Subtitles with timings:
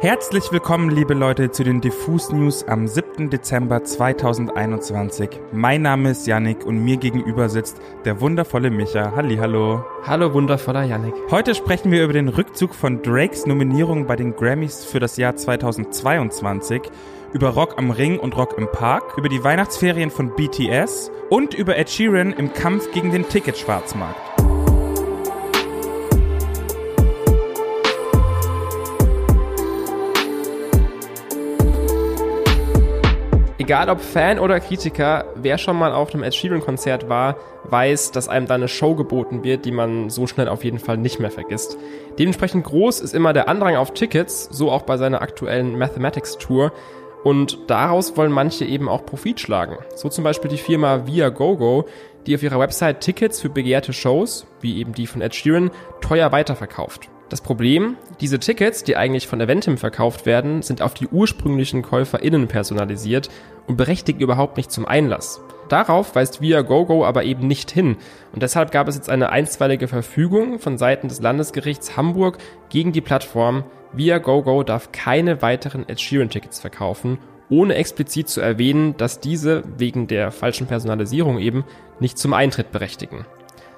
[0.00, 3.30] Herzlich willkommen, liebe Leute, zu den Diffus News am 7.
[3.30, 5.40] Dezember 2021.
[5.52, 9.14] Mein Name ist Yannick und mir gegenüber sitzt der wundervolle Micha.
[9.16, 9.82] Hallo.
[10.02, 11.14] Hallo, wundervoller Yannick.
[11.30, 15.34] Heute sprechen wir über den Rückzug von Drakes Nominierung bei den Grammys für das Jahr
[15.34, 16.82] 2022,
[17.32, 21.78] über Rock am Ring und Rock im Park, über die Weihnachtsferien von BTS und über
[21.78, 24.25] Ed Sheeran im Kampf gegen den Ticketschwarzmarkt.
[33.66, 37.34] Egal ob Fan oder Kritiker, wer schon mal auf einem Ed Sheeran Konzert war,
[37.64, 40.98] weiß, dass einem da eine Show geboten wird, die man so schnell auf jeden Fall
[40.98, 41.76] nicht mehr vergisst.
[42.16, 46.72] Dementsprechend groß ist immer der Andrang auf Tickets, so auch bei seiner aktuellen Mathematics Tour.
[47.24, 49.78] Und daraus wollen manche eben auch Profit schlagen.
[49.96, 51.86] So zum Beispiel die Firma Viagogo,
[52.24, 56.30] die auf ihrer Website Tickets für begehrte Shows, wie eben die von Ed Sheeran, teuer
[56.30, 57.10] weiterverkauft.
[57.28, 62.46] Das Problem, diese Tickets, die eigentlich von Eventim verkauft werden, sind auf die ursprünglichen KäuferInnen
[62.46, 63.30] personalisiert
[63.66, 65.40] und berechtigen überhaupt nicht zum Einlass.
[65.68, 67.96] Darauf weist Viagogo aber eben nicht hin
[68.32, 73.00] und deshalb gab es jetzt eine einstweilige Verfügung von Seiten des Landesgerichts Hamburg gegen die
[73.00, 73.64] Plattform.
[73.92, 80.06] Viagogo darf keine weiteren Ed Sheeran Tickets verkaufen, ohne explizit zu erwähnen, dass diese wegen
[80.06, 81.64] der falschen Personalisierung eben
[81.98, 83.26] nicht zum Eintritt berechtigen.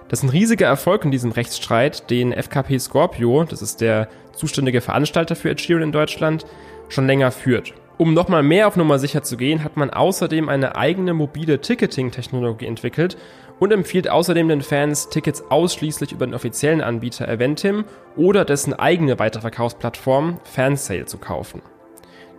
[0.09, 4.81] Das ist ein riesiger Erfolg in diesem Rechtsstreit, den FKP Scorpio, das ist der zuständige
[4.81, 6.47] Veranstalter für Ed Sheeran in Deutschland,
[6.89, 7.75] schon länger führt.
[7.98, 12.64] Um nochmal mehr auf Nummer sicher zu gehen, hat man außerdem eine eigene mobile Ticketing-Technologie
[12.64, 13.19] entwickelt
[13.59, 17.84] und empfiehlt außerdem den Fans, Tickets ausschließlich über den offiziellen Anbieter Eventim
[18.17, 21.61] oder dessen eigene Weiterverkaufsplattform Fansale zu kaufen.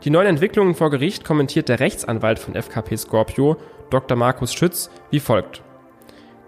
[0.06, 3.58] Die neuen Entwicklungen vor Gericht kommentiert der Rechtsanwalt von FKP Scorpio,
[3.90, 4.18] Dr.
[4.18, 5.62] Markus Schütz, wie folgt.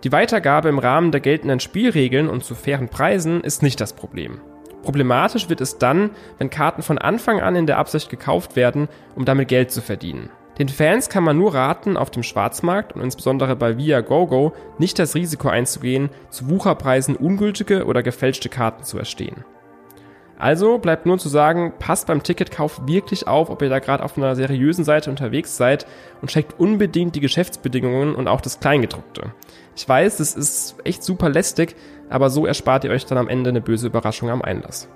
[0.04, 4.42] Die Weitergabe im Rahmen der geltenden Spielregeln und zu fairen Preisen ist nicht das Problem.
[4.82, 9.26] Problematisch wird es dann, wenn Karten von Anfang an in der Absicht gekauft werden, um
[9.26, 10.32] damit Geld zu verdienen.
[10.58, 15.14] Den Fans kann man nur raten, auf dem Schwarzmarkt und insbesondere bei Viagogo nicht das
[15.14, 19.46] Risiko einzugehen, zu Wucherpreisen ungültige oder gefälschte Karten zu erstehen.
[20.42, 24.18] Also bleibt nur zu sagen, passt beim Ticketkauf wirklich auf, ob ihr da gerade auf
[24.18, 25.86] einer seriösen Seite unterwegs seid
[26.20, 29.34] und checkt unbedingt die Geschäftsbedingungen und auch das Kleingedruckte.
[29.76, 31.76] Ich weiß, das ist echt super lästig,
[32.10, 34.90] aber so erspart ihr euch dann am Ende eine böse Überraschung am Einlass.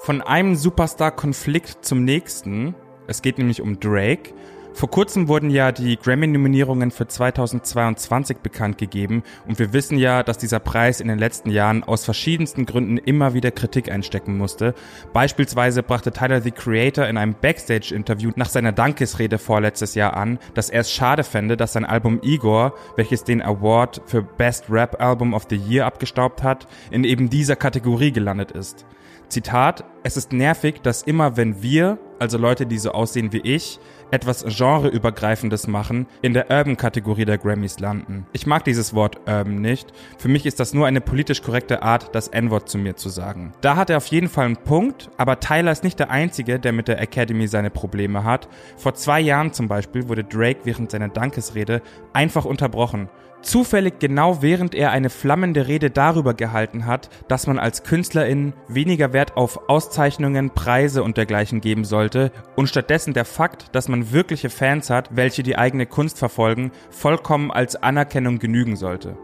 [0.00, 2.74] Von einem Superstar-Konflikt zum nächsten.
[3.06, 4.32] Es geht nämlich um Drake.
[4.76, 10.36] Vor kurzem wurden ja die Grammy-Nominierungen für 2022 bekannt gegeben und wir wissen ja, dass
[10.36, 14.74] dieser Preis in den letzten Jahren aus verschiedensten Gründen immer wieder Kritik einstecken musste.
[15.14, 20.68] Beispielsweise brachte Tyler the Creator in einem Backstage-Interview nach seiner Dankesrede vorletztes Jahr an, dass
[20.68, 25.32] er es schade fände, dass sein Album Igor, welches den Award für Best Rap Album
[25.32, 28.84] of the Year abgestaubt hat, in eben dieser Kategorie gelandet ist.
[29.28, 33.80] Zitat, es ist nervig, dass immer wenn wir, also Leute, die so aussehen wie ich,
[34.12, 38.24] etwas Genreübergreifendes machen, in der Urban-Kategorie der Grammys landen.
[38.32, 39.92] Ich mag dieses Wort Urban nicht.
[40.16, 43.52] Für mich ist das nur eine politisch korrekte Art, das N-Wort zu mir zu sagen.
[43.62, 46.72] Da hat er auf jeden Fall einen Punkt, aber Tyler ist nicht der Einzige, der
[46.72, 48.48] mit der Academy seine Probleme hat.
[48.76, 53.08] Vor zwei Jahren zum Beispiel wurde Drake während seiner Dankesrede einfach unterbrochen
[53.46, 59.12] zufällig genau während er eine flammende Rede darüber gehalten hat, dass man als Künstlerin weniger
[59.12, 64.50] Wert auf Auszeichnungen, Preise und dergleichen geben sollte und stattdessen der Fakt, dass man wirkliche
[64.50, 69.16] Fans hat, welche die eigene Kunst verfolgen, vollkommen als Anerkennung genügen sollte.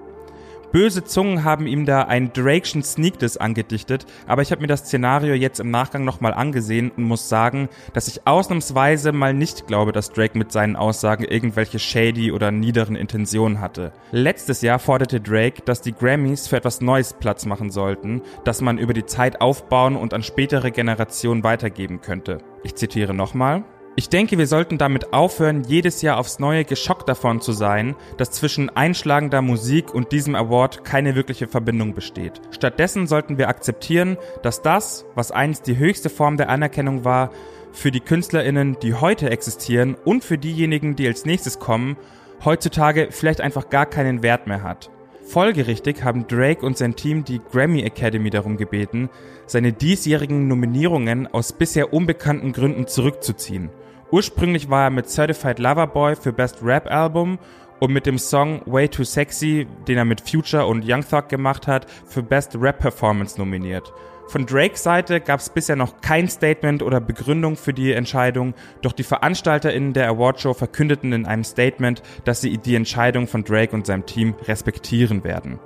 [0.72, 5.34] Böse Zungen haben ihm da ein Drake'schen Sneakdiss angedichtet, aber ich habe mir das Szenario
[5.34, 10.12] jetzt im Nachgang nochmal angesehen und muss sagen, dass ich ausnahmsweise mal nicht glaube, dass
[10.12, 13.92] Drake mit seinen Aussagen irgendwelche shady oder niederen Intentionen hatte.
[14.12, 18.78] Letztes Jahr forderte Drake, dass die Grammys für etwas Neues Platz machen sollten, das man
[18.78, 22.38] über die Zeit aufbauen und an spätere Generationen weitergeben könnte.
[22.64, 23.64] Ich zitiere nochmal.
[23.94, 28.30] Ich denke, wir sollten damit aufhören, jedes Jahr aufs Neue geschockt davon zu sein, dass
[28.30, 32.40] zwischen einschlagender Musik und diesem Award keine wirkliche Verbindung besteht.
[32.52, 37.30] Stattdessen sollten wir akzeptieren, dass das, was einst die höchste Form der Anerkennung war,
[37.72, 41.98] für die Künstlerinnen, die heute existieren und für diejenigen, die als nächstes kommen,
[42.46, 44.90] heutzutage vielleicht einfach gar keinen Wert mehr hat.
[45.22, 49.10] Folgerichtig haben Drake und sein Team die Grammy Academy darum gebeten,
[49.46, 53.70] seine diesjährigen Nominierungen aus bisher unbekannten Gründen zurückzuziehen.
[54.12, 57.38] Ursprünglich war er mit Certified Lover Boy für Best Rap Album
[57.80, 61.66] und mit dem Song Way Too Sexy, den er mit Future und Young Thug gemacht
[61.66, 63.90] hat, für Best Rap Performance nominiert.
[64.28, 68.92] Von Drakes Seite gab es bisher noch kein Statement oder Begründung für die Entscheidung, doch
[68.92, 73.86] die VeranstalterInnen der Awardshow verkündeten in einem Statement, dass sie die Entscheidung von Drake und
[73.86, 75.58] seinem Team respektieren werden.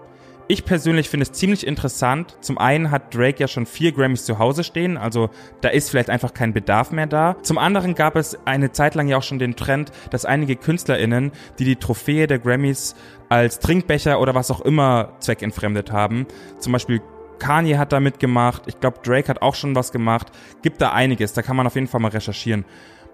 [0.49, 2.37] Ich persönlich finde es ziemlich interessant.
[2.41, 5.29] Zum einen hat Drake ja schon vier Grammys zu Hause stehen, also
[5.61, 7.35] da ist vielleicht einfach kein Bedarf mehr da.
[7.43, 11.33] Zum anderen gab es eine Zeit lang ja auch schon den Trend, dass einige KünstlerInnen,
[11.59, 12.95] die die Trophäe der Grammys
[13.29, 16.29] als Trinkbecher oder was auch immer zweckentfremdet haben,
[16.61, 17.01] zum Beispiel
[17.41, 20.29] Kanye hat da mitgemacht, ich glaube Drake hat auch schon was gemacht,
[20.63, 22.65] gibt da einiges, da kann man auf jeden Fall mal recherchieren.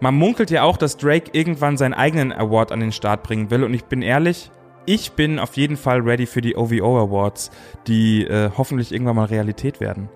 [0.00, 3.64] Man munkelt ja auch, dass Drake irgendwann seinen eigenen Award an den Start bringen will
[3.64, 4.50] und ich bin ehrlich,
[4.86, 7.50] ich bin auf jeden Fall ready für die OVO Awards,
[7.86, 10.08] die äh, hoffentlich irgendwann mal Realität werden.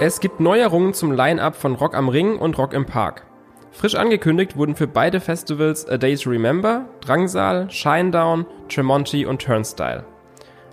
[0.00, 3.24] Es gibt Neuerungen zum Line-Up von Rock am Ring und Rock im Park.
[3.70, 10.04] Frisch angekündigt wurden für beide Festivals A Day to Remember, Drangsal, Shinedown, Tremonti und Turnstile.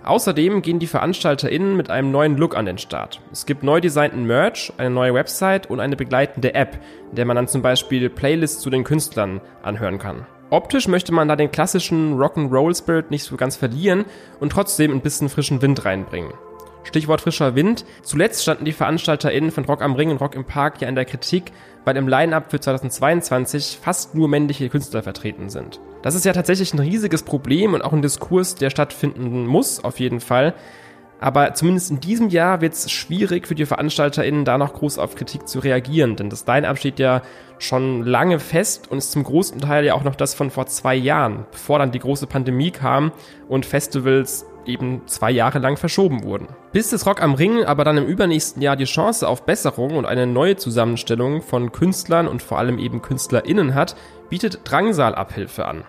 [0.04, 3.20] Außerdem gehen die VeranstalterInnen mit einem neuen Look an den Start.
[3.30, 6.78] Es gibt neu designten Merch, eine neue Website und eine begleitende App,
[7.10, 10.26] in der man dann zum Beispiel Playlists zu den Künstlern anhören kann.
[10.52, 14.04] Optisch möchte man da den klassischen Rock'n'Roll-Spirit nicht so ganz verlieren
[14.38, 16.34] und trotzdem ein bisschen frischen Wind reinbringen.
[16.84, 17.86] Stichwort frischer Wind.
[18.02, 21.06] Zuletzt standen die VeranstalterInnen von Rock am Ring und Rock im Park ja in der
[21.06, 21.52] Kritik,
[21.86, 25.80] weil im Line-Up für 2022 fast nur männliche Künstler vertreten sind.
[26.02, 30.00] Das ist ja tatsächlich ein riesiges Problem und auch ein Diskurs, der stattfinden muss, auf
[30.00, 30.52] jeden Fall.
[31.22, 35.14] Aber zumindest in diesem Jahr wird es schwierig für die VeranstalterInnen, da noch groß auf
[35.14, 36.16] Kritik zu reagieren.
[36.16, 37.22] Denn das Line-Up steht ja
[37.58, 40.96] schon lange fest und ist zum großen Teil ja auch noch das von vor zwei
[40.96, 43.12] Jahren, bevor dann die große Pandemie kam
[43.48, 46.48] und Festivals eben zwei Jahre lang verschoben wurden.
[46.72, 50.06] Bis das Rock am Ring aber dann im übernächsten Jahr die Chance auf Besserung und
[50.06, 53.94] eine neue Zusammenstellung von Künstlern und vor allem eben KünstlerInnen hat,
[54.28, 55.84] bietet Drangsal Abhilfe an.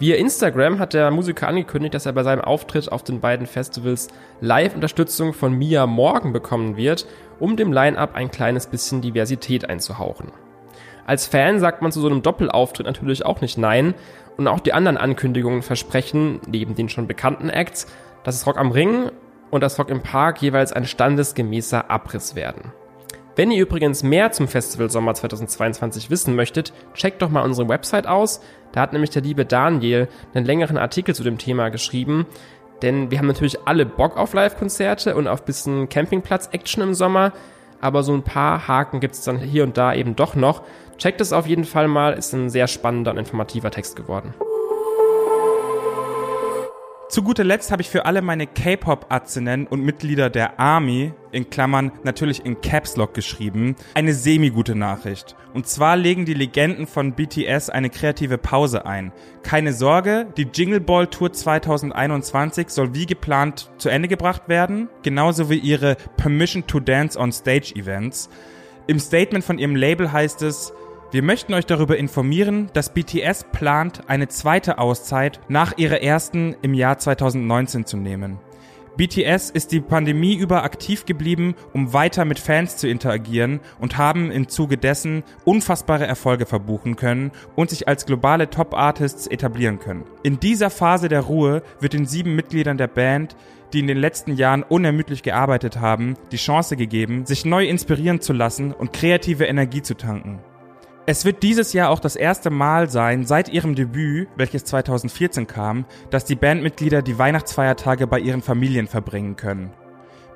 [0.00, 4.08] Via Instagram hat der Musiker angekündigt, dass er bei seinem Auftritt auf den beiden Festivals
[4.40, 7.06] Live-Unterstützung von Mia Morgan bekommen wird,
[7.38, 10.32] um dem Line-Up ein kleines bisschen Diversität einzuhauchen.
[11.06, 13.94] Als Fan sagt man zu so einem Doppelauftritt natürlich auch nicht nein
[14.36, 17.86] und auch die anderen Ankündigungen versprechen, neben den schon bekannten Acts,
[18.24, 19.10] dass das Rock am Ring
[19.50, 22.72] und das Rock im Park jeweils ein standesgemäßer Abriss werden.
[23.36, 28.06] Wenn ihr übrigens mehr zum Festival Sommer 2022 wissen möchtet, checkt doch mal unsere Website
[28.06, 28.40] aus.
[28.70, 32.26] Da hat nämlich der liebe Daniel einen längeren Artikel zu dem Thema geschrieben.
[32.82, 37.32] Denn wir haben natürlich alle Bock auf Live-Konzerte und auf bisschen Campingplatz-Action im Sommer.
[37.80, 40.62] Aber so ein paar Haken gibt es dann hier und da eben doch noch.
[40.98, 44.32] Checkt es auf jeden Fall mal, ist ein sehr spannender und informativer Text geworden.
[47.14, 51.92] Zu guter Letzt habe ich für alle meine K-Pop-Arzenen und Mitglieder der Army, in Klammern
[52.02, 55.36] natürlich in Caps Lock geschrieben, eine semi-gute Nachricht.
[55.52, 59.12] Und zwar legen die Legenden von BTS eine kreative Pause ein.
[59.44, 65.48] Keine Sorge, die Jingle Ball Tour 2021 soll wie geplant zu Ende gebracht werden, genauso
[65.50, 68.28] wie ihre Permission to Dance on Stage Events.
[68.88, 70.72] Im Statement von ihrem Label heißt es,
[71.14, 76.74] wir möchten euch darüber informieren, dass BTS plant, eine zweite Auszeit nach ihrer ersten im
[76.74, 78.40] Jahr 2019 zu nehmen.
[78.96, 84.32] BTS ist die Pandemie über aktiv geblieben, um weiter mit Fans zu interagieren und haben
[84.32, 90.02] im Zuge dessen unfassbare Erfolge verbuchen können und sich als globale Top-Artists etablieren können.
[90.24, 93.36] In dieser Phase der Ruhe wird den sieben Mitgliedern der Band,
[93.72, 98.32] die in den letzten Jahren unermüdlich gearbeitet haben, die Chance gegeben, sich neu inspirieren zu
[98.32, 100.40] lassen und kreative Energie zu tanken.
[101.06, 105.84] Es wird dieses Jahr auch das erste Mal sein, seit ihrem Debüt, welches 2014 kam,
[106.08, 109.70] dass die Bandmitglieder die Weihnachtsfeiertage bei ihren Familien verbringen können.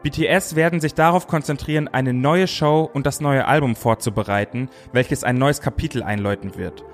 [0.02, 5.38] BTS werden sich darauf konzentrieren, eine neue Show und das neue Album vorzubereiten, welches ein
[5.38, 6.84] neues Kapitel einläuten wird.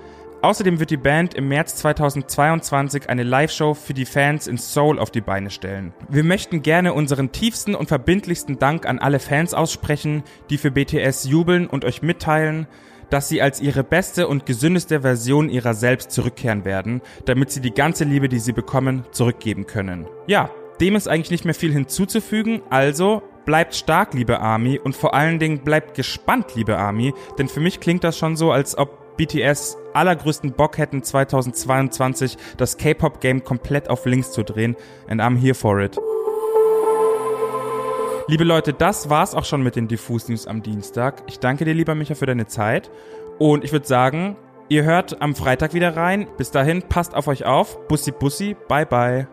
[0.41, 5.11] Außerdem wird die Band im März 2022 eine Live-Show für die Fans in Seoul auf
[5.11, 5.93] die Beine stellen.
[6.07, 11.25] Wir möchten gerne unseren tiefsten und verbindlichsten Dank an alle Fans aussprechen, die für BTS
[11.25, 12.67] jubeln und euch mitteilen,
[13.09, 17.73] dass sie als ihre beste und gesündeste Version ihrer selbst zurückkehren werden, damit sie die
[17.73, 20.07] ganze Liebe, die sie bekommen, zurückgeben können.
[20.27, 25.13] Ja, dem ist eigentlich nicht mehr viel hinzuzufügen, also bleibt stark, liebe Army, und vor
[25.13, 29.17] allen Dingen bleibt gespannt, liebe Army, denn für mich klingt das schon so, als ob
[29.17, 34.75] BTS allergrößten Bock hätten, 2022 das K-Pop-Game komplett auf links zu drehen,
[35.07, 35.97] and I'm here for it.
[38.27, 41.21] Liebe Leute, das war's auch schon mit den Diffus News am Dienstag.
[41.27, 42.89] Ich danke dir, lieber Micha, für deine Zeit.
[43.37, 44.35] Und ich würde sagen,
[44.67, 46.27] ihr hört am Freitag wieder rein.
[46.35, 47.87] Bis dahin, passt auf euch auf.
[47.87, 49.27] Bussi, bussi, bye, bye.